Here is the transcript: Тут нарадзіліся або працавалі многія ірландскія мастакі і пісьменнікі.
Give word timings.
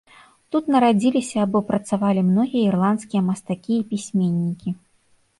Тут 0.53 0.69
нарадзіліся 0.75 1.37
або 1.47 1.59
працавалі 1.67 2.23
многія 2.29 2.63
ірландскія 2.71 3.21
мастакі 3.27 3.77
і 3.77 3.85
пісьменнікі. 3.91 4.69